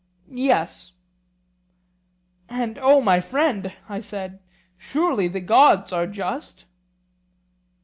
Yes. 0.33 0.93
And 2.49 2.79
O 2.79 3.01
my 3.01 3.19
friend, 3.19 3.71
I 3.87 3.99
said, 3.99 4.39
surely 4.75 5.27
the 5.27 5.41
gods 5.41 5.91
are 5.91 6.07
just? 6.07 6.65